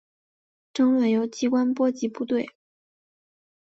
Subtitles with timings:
[0.73, 2.49] 争论由机关波及部队。